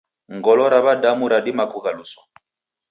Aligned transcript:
Ngolo 0.37 0.63
ra 0.71 0.79
wadamu 0.85 1.25
radima 1.33 1.63
kughaluswa. 1.71 2.23